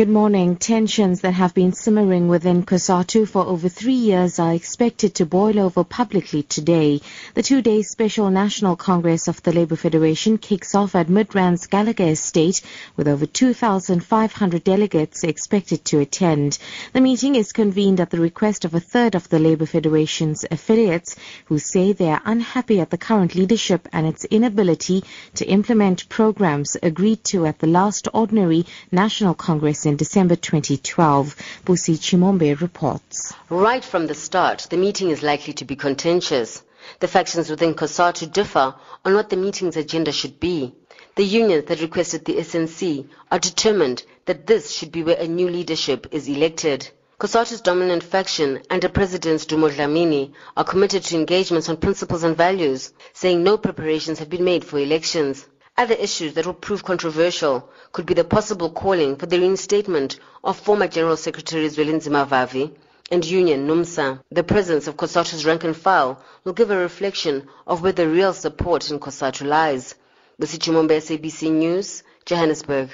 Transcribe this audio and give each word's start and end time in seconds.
Good 0.00 0.08
morning. 0.08 0.56
Tensions 0.56 1.20
that 1.20 1.32
have 1.32 1.52
been 1.52 1.74
simmering 1.74 2.28
within 2.28 2.64
COSATU 2.64 3.28
for 3.28 3.44
over 3.44 3.68
three 3.68 3.92
years 3.92 4.38
are 4.38 4.54
expected 4.54 5.16
to 5.16 5.26
boil 5.26 5.60
over 5.60 5.84
publicly 5.84 6.42
today. 6.42 7.02
The 7.34 7.42
two-day 7.42 7.82
special 7.82 8.30
National 8.30 8.76
Congress 8.76 9.28
of 9.28 9.42
the 9.42 9.52
Labour 9.52 9.76
Federation 9.76 10.38
kicks 10.38 10.74
off 10.74 10.94
at 10.94 11.08
Midrand's 11.08 11.66
Gallagher 11.66 12.04
Estate 12.04 12.62
with 12.96 13.08
over 13.08 13.26
2,500 13.26 14.64
delegates 14.64 15.22
expected 15.22 15.84
to 15.84 15.98
attend. 15.98 16.56
The 16.94 17.02
meeting 17.02 17.34
is 17.34 17.52
convened 17.52 18.00
at 18.00 18.08
the 18.08 18.20
request 18.20 18.64
of 18.64 18.74
a 18.74 18.80
third 18.80 19.14
of 19.14 19.28
the 19.28 19.38
Labour 19.38 19.66
Federation's 19.66 20.46
affiliates 20.50 21.14
who 21.44 21.58
say 21.58 21.92
they 21.92 22.08
are 22.08 22.22
unhappy 22.24 22.80
at 22.80 22.88
the 22.88 22.96
current 22.96 23.34
leadership 23.34 23.86
and 23.92 24.06
its 24.06 24.24
inability 24.24 25.04
to 25.34 25.44
implement 25.44 26.08
programs 26.08 26.78
agreed 26.82 27.22
to 27.24 27.44
at 27.44 27.58
the 27.58 27.66
last 27.66 28.08
ordinary 28.14 28.64
National 28.90 29.34
Congress 29.34 29.89
in 29.90 29.96
December 29.96 30.36
2012. 30.36 31.34
Busi 31.64 31.98
Chimombe 31.98 32.60
reports. 32.60 33.34
Right 33.48 33.84
from 33.84 34.06
the 34.06 34.14
start, 34.14 34.68
the 34.70 34.76
meeting 34.76 35.10
is 35.10 35.22
likely 35.22 35.52
to 35.54 35.64
be 35.64 35.74
contentious. 35.74 36.62
The 37.00 37.08
factions 37.08 37.50
within 37.50 37.74
COSATU 37.74 38.32
differ 38.32 38.74
on 39.04 39.14
what 39.14 39.30
the 39.30 39.36
meeting's 39.36 39.76
agenda 39.76 40.12
should 40.12 40.38
be. 40.38 40.72
The 41.16 41.24
unions 41.24 41.64
that 41.66 41.80
requested 41.80 42.24
the 42.24 42.36
SNC 42.36 43.08
are 43.32 43.40
determined 43.40 44.04
that 44.26 44.46
this 44.46 44.70
should 44.70 44.92
be 44.92 45.02
where 45.02 45.18
a 45.18 45.26
new 45.26 45.48
leadership 45.50 46.06
is 46.12 46.28
elected. 46.28 46.88
COSATU's 47.18 47.60
dominant 47.60 48.04
faction 48.04 48.62
under 48.70 48.88
President 48.88 49.40
Dumo 49.48 49.70
Dlamini 49.70 50.32
are 50.56 50.64
committed 50.64 51.02
to 51.02 51.16
engagements 51.16 51.68
on 51.68 51.76
principles 51.76 52.22
and 52.22 52.36
values, 52.36 52.92
saying 53.12 53.42
no 53.42 53.58
preparations 53.58 54.20
have 54.20 54.30
been 54.30 54.44
made 54.44 54.64
for 54.64 54.78
elections. 54.78 55.46
Other 55.80 55.94
issues 55.94 56.34
that 56.34 56.44
will 56.44 56.52
prove 56.52 56.84
controversial 56.84 57.66
could 57.92 58.04
be 58.04 58.12
the 58.12 58.22
possible 58.22 58.68
calling 58.68 59.16
for 59.16 59.24
the 59.24 59.38
reinstatement 59.40 60.18
of 60.44 60.58
former 60.58 60.86
General 60.86 61.16
Secretary 61.16 61.66
Zwelinzima 61.70 62.28
Vavi 62.28 62.70
and 63.10 63.24
Union 63.24 63.66
NUMSA. 63.66 64.20
The 64.30 64.44
presence 64.44 64.88
of 64.88 64.98
COSATU's 64.98 65.46
rank 65.46 65.64
and 65.64 65.74
file 65.74 66.22
will 66.44 66.52
give 66.52 66.70
a 66.70 66.76
reflection 66.76 67.48
of 67.66 67.80
where 67.82 67.92
the 67.92 68.06
real 68.06 68.34
support 68.34 68.90
in 68.90 69.00
COSATU 69.00 69.46
lies. 69.46 69.94
Busi 70.38 70.58
Chimombe 70.58 71.00
SABC 71.00 71.50
News, 71.50 72.02
Johannesburg. 72.26 72.90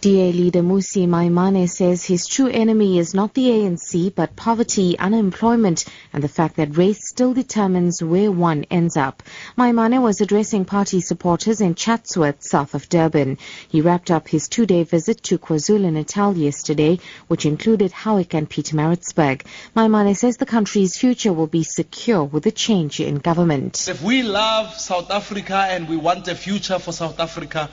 DA 0.00 0.32
leader 0.32 0.60
Mmusi 0.60 1.06
Maimane 1.06 1.68
says 1.70 2.04
his 2.04 2.26
true 2.26 2.48
enemy 2.48 2.98
is 2.98 3.14
not 3.14 3.32
the 3.34 3.46
ANC 3.46 4.14
but 4.14 4.36
poverty, 4.36 4.98
unemployment 4.98 5.84
and 6.12 6.22
the 6.22 6.28
fact 6.28 6.56
that 6.56 6.76
race 6.76 7.08
still 7.08 7.32
determines 7.32 8.02
where 8.02 8.32
one 8.32 8.64
ends 8.70 8.96
up. 8.96 9.22
Maimane 9.56 10.02
was 10.02 10.20
addressing 10.20 10.64
party 10.64 11.00
supporters 11.00 11.60
in 11.60 11.74
Chatsworth, 11.74 12.42
south 12.42 12.74
of 12.74 12.88
Durban. 12.88 13.38
He 13.68 13.80
wrapped 13.80 14.10
up 14.10 14.28
his 14.28 14.48
two-day 14.48 14.82
visit 14.82 15.22
to 15.24 15.38
KwaZulu-Natal 15.38 16.36
yesterday, 16.36 16.98
which 17.28 17.46
included 17.46 17.92
Howick 17.92 18.34
and 18.34 18.50
Peter 18.50 18.64
Pietermaritzburg. 18.64 19.42
Maimane 19.76 20.16
says 20.16 20.36
the 20.36 20.46
country's 20.46 20.96
future 20.96 21.32
will 21.32 21.46
be 21.46 21.62
secure 21.62 22.24
with 22.24 22.46
a 22.46 22.50
change 22.50 23.00
in 23.00 23.16
government. 23.16 23.88
If 23.88 24.02
we 24.02 24.22
love 24.22 24.74
South 24.74 25.10
Africa 25.10 25.66
and 25.68 25.88
we 25.88 25.96
want 25.96 26.26
a 26.28 26.34
future 26.34 26.78
for 26.78 26.92
South 26.92 27.20
Africa, 27.20 27.70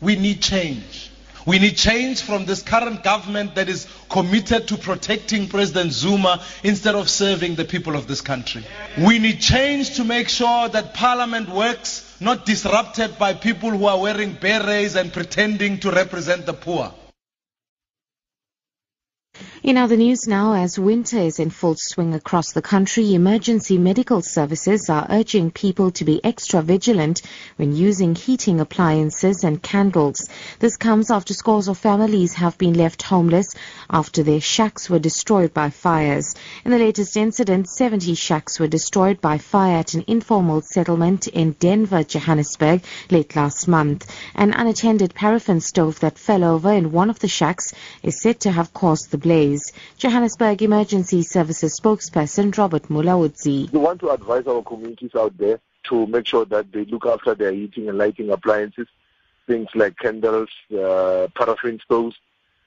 we 0.00 0.16
need 0.16 0.42
change. 0.42 1.10
We 1.50 1.58
need 1.58 1.76
change 1.76 2.22
from 2.22 2.46
this 2.46 2.62
current 2.62 3.02
government 3.02 3.56
that 3.56 3.68
is 3.68 3.88
committed 4.08 4.68
to 4.68 4.76
protecting 4.76 5.48
President 5.48 5.90
Zuma 5.90 6.40
instead 6.62 6.94
of 6.94 7.10
serving 7.10 7.56
the 7.56 7.64
people 7.64 7.96
of 7.96 8.06
this 8.06 8.20
country. 8.20 8.64
We 8.96 9.18
need 9.18 9.40
change 9.40 9.96
to 9.96 10.04
make 10.04 10.28
sure 10.28 10.68
that 10.68 10.94
parliament 10.94 11.48
works 11.48 12.06
not 12.20 12.46
disrupted 12.46 13.18
by 13.18 13.34
people 13.34 13.70
who 13.70 13.86
are 13.86 13.98
wearing 13.98 14.34
berets 14.34 14.94
and 14.94 15.12
pretending 15.12 15.80
to 15.80 15.90
represent 15.90 16.46
the 16.46 16.52
poor. 16.52 16.94
In 19.62 19.76
other 19.76 19.98
news 19.98 20.26
now, 20.26 20.54
as 20.54 20.78
winter 20.78 21.18
is 21.18 21.38
in 21.38 21.50
full 21.50 21.74
swing 21.76 22.14
across 22.14 22.52
the 22.52 22.62
country, 22.62 23.12
emergency 23.12 23.76
medical 23.76 24.22
services 24.22 24.88
are 24.88 25.06
urging 25.10 25.50
people 25.50 25.90
to 25.90 26.04
be 26.06 26.24
extra 26.24 26.62
vigilant 26.62 27.20
when 27.56 27.76
using 27.76 28.14
heating 28.14 28.58
appliances 28.58 29.44
and 29.44 29.62
candles. 29.62 30.26
This 30.60 30.78
comes 30.78 31.10
after 31.10 31.34
scores 31.34 31.68
of 31.68 31.76
families 31.76 32.32
have 32.32 32.56
been 32.56 32.72
left 32.72 33.02
homeless 33.02 33.48
after 33.90 34.22
their 34.22 34.40
shacks 34.40 34.88
were 34.88 34.98
destroyed 34.98 35.52
by 35.52 35.68
fires. 35.68 36.34
In 36.64 36.70
the 36.70 36.78
latest 36.78 37.18
incident, 37.18 37.68
70 37.68 38.14
shacks 38.14 38.58
were 38.58 38.66
destroyed 38.66 39.20
by 39.20 39.36
fire 39.36 39.76
at 39.76 39.92
an 39.92 40.04
informal 40.06 40.62
settlement 40.62 41.26
in 41.26 41.52
Denver, 41.52 42.02
Johannesburg, 42.02 42.82
late 43.10 43.36
last 43.36 43.68
month. 43.68 44.10
An 44.34 44.52
unattended 44.52 45.14
paraffin 45.14 45.60
stove 45.60 46.00
that 46.00 46.18
fell 46.18 46.44
over 46.44 46.72
in 46.72 46.92
one 46.92 47.10
of 47.10 47.18
the 47.18 47.28
shacks 47.28 47.72
is 48.02 48.20
said 48.20 48.40
to 48.40 48.50
have 48.50 48.72
caused 48.72 49.10
the 49.10 49.18
blaze. 49.18 49.72
Johannesburg 49.98 50.62
Emergency 50.62 51.22
Services 51.22 51.78
spokesperson 51.78 52.56
Robert 52.56 52.84
Mulaudzi. 52.84 53.70
We 53.72 53.78
want 53.78 54.00
to 54.00 54.10
advise 54.10 54.46
our 54.46 54.62
communities 54.62 55.14
out 55.14 55.36
there 55.38 55.60
to 55.84 56.06
make 56.06 56.26
sure 56.26 56.44
that 56.46 56.72
they 56.72 56.84
look 56.84 57.06
after 57.06 57.34
their 57.34 57.52
heating 57.52 57.88
and 57.88 57.98
lighting 57.98 58.30
appliances, 58.30 58.86
things 59.46 59.68
like 59.74 59.96
candles, 59.98 60.48
uh, 60.72 61.26
paraffin 61.34 61.80
stoves, 61.84 62.16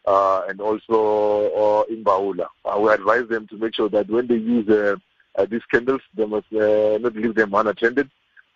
uh, 0.05 0.41
and 0.47 0.59
also 0.59 1.49
uh, 1.53 1.83
imbawula. 1.91 2.47
Uh, 2.65 2.79
we 2.79 2.91
advise 2.91 3.27
them 3.29 3.47
to 3.47 3.57
make 3.57 3.75
sure 3.75 3.89
that 3.89 4.09
when 4.09 4.27
they 4.27 4.35
use 4.35 4.67
uh, 4.69 4.95
uh, 5.35 5.45
these 5.45 5.65
candles, 5.71 6.01
they 6.13 6.25
must 6.25 6.51
uh, 6.53 6.97
not 6.99 7.15
leave 7.15 7.35
them 7.35 7.53
unattended. 7.53 8.09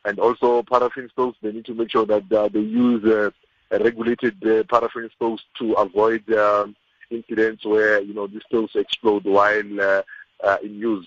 And 0.07 0.19
also 0.19 0.63
paraffin 0.63 1.09
stoves, 1.09 1.37
they 1.41 1.51
need 1.51 1.65
to 1.65 1.73
make 1.73 1.91
sure 1.91 2.05
that 2.05 2.31
uh, 2.31 2.47
they 2.47 2.61
use 2.61 3.03
uh, 3.03 3.29
regulated 3.69 4.35
uh, 4.47 4.63
paraffin 4.63 5.09
stoves 5.13 5.43
to 5.59 5.73
avoid 5.73 6.23
um, 6.31 6.77
incidents 7.09 7.65
where 7.65 8.01
you 8.01 8.13
know 8.13 8.25
these 8.25 8.41
stoves 8.47 8.73
explode 8.77 9.25
while 9.25 9.81
uh, 9.81 10.01
uh, 10.45 10.57
in 10.63 10.75
use. 10.75 11.05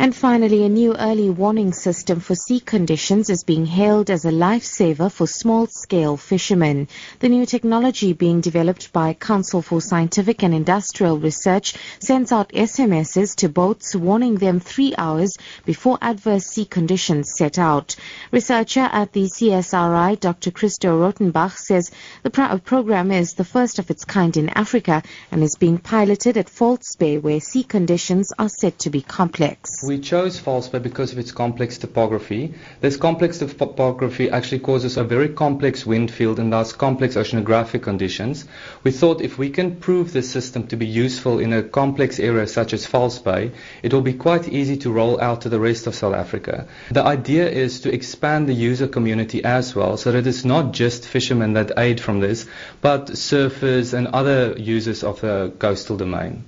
And 0.00 0.14
finally, 0.14 0.64
a 0.64 0.68
new 0.68 0.94
early 0.94 1.28
warning 1.28 1.72
system 1.72 2.20
for 2.20 2.36
sea 2.36 2.60
conditions 2.60 3.30
is 3.30 3.42
being 3.42 3.66
hailed 3.66 4.10
as 4.10 4.24
a 4.24 4.30
lifesaver 4.30 5.10
for 5.10 5.26
small-scale 5.26 6.16
fishermen. 6.16 6.86
The 7.18 7.28
new 7.28 7.44
technology 7.44 8.12
being 8.12 8.40
developed 8.40 8.92
by 8.92 9.14
Council 9.14 9.60
for 9.60 9.80
Scientific 9.80 10.44
and 10.44 10.54
Industrial 10.54 11.18
Research 11.18 11.74
sends 11.98 12.30
out 12.30 12.52
SMSs 12.52 13.34
to 13.38 13.48
boats 13.48 13.96
warning 13.96 14.36
them 14.36 14.60
three 14.60 14.94
hours 14.96 15.36
before 15.64 15.98
adverse 16.00 16.46
sea 16.46 16.64
conditions 16.64 17.32
set 17.36 17.58
out. 17.58 17.96
Researcher 18.30 18.88
at 18.92 19.12
the 19.12 19.24
CSRI, 19.24 20.20
Dr. 20.20 20.52
Christo 20.52 20.96
Rautenbach, 21.00 21.56
says 21.56 21.90
the 22.22 22.30
pro- 22.30 22.58
program 22.58 23.10
is 23.10 23.34
the 23.34 23.42
first 23.42 23.80
of 23.80 23.90
its 23.90 24.04
kind 24.04 24.36
in 24.36 24.48
Africa 24.50 25.02
and 25.32 25.42
is 25.42 25.56
being 25.58 25.78
piloted 25.78 26.36
at 26.36 26.48
False 26.48 26.94
Bay 26.96 27.18
where 27.18 27.40
sea 27.40 27.64
conditions 27.64 28.30
are 28.38 28.48
said 28.48 28.78
to 28.78 28.90
be 28.90 29.02
complex. 29.02 29.87
We 29.88 29.98
chose 29.98 30.38
False 30.38 30.68
Bay 30.68 30.80
because 30.80 31.12
of 31.12 31.18
its 31.18 31.32
complex 31.32 31.78
topography. 31.78 32.52
This 32.82 32.98
complex 32.98 33.38
topography 33.38 34.28
actually 34.28 34.58
causes 34.58 34.98
a 34.98 35.02
very 35.02 35.30
complex 35.30 35.86
wind 35.86 36.10
field 36.10 36.38
and 36.38 36.52
thus 36.52 36.74
complex 36.74 37.14
oceanographic 37.14 37.84
conditions. 37.84 38.44
We 38.84 38.90
thought 38.90 39.22
if 39.22 39.38
we 39.38 39.48
can 39.48 39.76
prove 39.76 40.12
this 40.12 40.30
system 40.30 40.66
to 40.66 40.76
be 40.76 40.84
useful 40.86 41.38
in 41.38 41.54
a 41.54 41.62
complex 41.62 42.20
area 42.20 42.46
such 42.46 42.74
as 42.74 42.84
False 42.84 43.18
Bay, 43.18 43.52
it 43.82 43.94
will 43.94 44.02
be 44.02 44.12
quite 44.12 44.46
easy 44.50 44.76
to 44.76 44.92
roll 44.92 45.18
out 45.22 45.40
to 45.40 45.48
the 45.48 45.58
rest 45.58 45.86
of 45.86 45.94
South 45.94 46.14
Africa. 46.14 46.68
The 46.90 47.02
idea 47.02 47.48
is 47.48 47.80
to 47.80 47.90
expand 47.90 48.46
the 48.46 48.52
user 48.52 48.88
community 48.88 49.42
as 49.42 49.74
well 49.74 49.96
so 49.96 50.12
that 50.12 50.26
it's 50.26 50.44
not 50.44 50.74
just 50.74 51.08
fishermen 51.08 51.54
that 51.54 51.72
aid 51.78 51.98
from 51.98 52.20
this, 52.20 52.44
but 52.82 53.06
surfers 53.12 53.94
and 53.94 54.08
other 54.08 54.52
users 54.58 55.02
of 55.02 55.22
the 55.22 55.50
coastal 55.58 55.96
domain. 55.96 56.44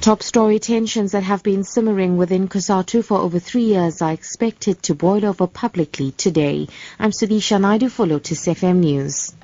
Top 0.00 0.22
story 0.22 0.60
tensions 0.60 1.12
that 1.12 1.24
have 1.24 1.42
been 1.42 1.64
simmering 1.64 2.16
within 2.16 2.48
COSATU 2.48 3.04
for 3.04 3.18
over 3.18 3.40
three 3.40 3.64
years 3.64 4.00
are 4.00 4.12
expected 4.12 4.80
to 4.84 4.94
boil 4.94 5.24
over 5.26 5.48
publicly 5.48 6.12
today. 6.12 6.68
I'm 7.00 7.10
Sudisha 7.10 7.60
Naidu 7.60 7.88
for 7.88 8.06
Lotus 8.06 8.46
FM 8.46 8.76
News. 8.76 9.34